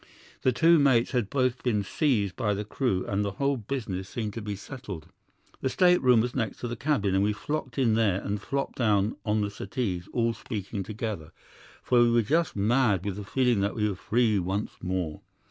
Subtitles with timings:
[0.41, 4.33] The two mates had both been seized by the crew, and the whole business seemed
[4.33, 5.05] to be settled.
[5.61, 9.15] "'The state room was next the cabin, and we flocked in there and flopped down
[9.27, 11.31] on the settees, all speaking together,
[11.83, 15.21] for we were just mad with the feeling that we were free once more.